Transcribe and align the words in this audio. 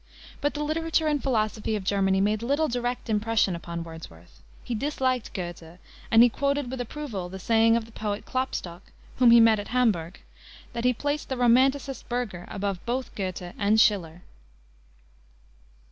But 0.41 0.55
the 0.55 0.63
literature 0.63 1.05
and 1.05 1.21
philosophy 1.21 1.75
of 1.75 1.83
Germany 1.83 2.21
made 2.21 2.41
little 2.41 2.67
direct 2.67 3.07
impression 3.07 3.55
upon 3.55 3.83
Wordsworth. 3.83 4.41
He 4.63 4.73
disliked 4.73 5.31
Goethe, 5.31 5.77
and 6.09 6.23
he 6.23 6.27
quoted 6.27 6.71
with 6.71 6.81
approval 6.81 7.29
the 7.29 7.37
saying 7.37 7.77
of 7.77 7.85
the 7.85 7.91
poet 7.91 8.25
Klopstock, 8.25 8.81
whom 9.17 9.29
he 9.29 9.39
met 9.39 9.59
at 9.59 9.67
Hamburg, 9.67 10.19
that 10.73 10.85
he 10.85 10.91
placed 10.91 11.29
the 11.29 11.37
romanticist 11.37 12.09
Burger 12.09 12.45
above 12.49 12.83
both 12.83 13.13
Goethe 13.13 13.53
and 13.59 13.79
Schiller. 13.79 14.23